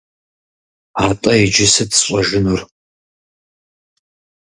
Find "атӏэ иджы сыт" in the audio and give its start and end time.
1.05-1.91